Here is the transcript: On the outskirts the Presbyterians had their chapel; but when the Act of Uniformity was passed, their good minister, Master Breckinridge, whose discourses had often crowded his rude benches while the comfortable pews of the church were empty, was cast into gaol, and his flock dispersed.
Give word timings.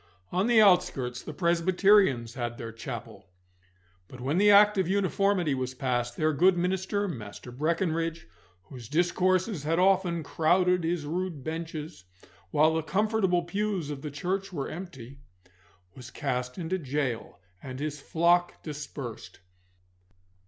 On 0.31 0.47
the 0.47 0.59
outskirts 0.59 1.21
the 1.21 1.31
Presbyterians 1.31 2.33
had 2.33 2.57
their 2.57 2.71
chapel; 2.71 3.29
but 4.07 4.19
when 4.19 4.39
the 4.39 4.49
Act 4.49 4.79
of 4.79 4.87
Uniformity 4.87 5.53
was 5.53 5.75
passed, 5.75 6.17
their 6.17 6.33
good 6.33 6.57
minister, 6.57 7.07
Master 7.07 7.51
Breckinridge, 7.51 8.25
whose 8.63 8.89
discourses 8.89 9.61
had 9.61 9.77
often 9.77 10.23
crowded 10.23 10.83
his 10.83 11.05
rude 11.05 11.43
benches 11.43 12.05
while 12.49 12.73
the 12.73 12.81
comfortable 12.81 13.43
pews 13.43 13.91
of 13.91 14.01
the 14.01 14.09
church 14.09 14.51
were 14.51 14.69
empty, 14.69 15.19
was 15.95 16.09
cast 16.09 16.57
into 16.57 16.79
gaol, 16.79 17.39
and 17.61 17.79
his 17.79 18.01
flock 18.01 18.63
dispersed. 18.63 19.39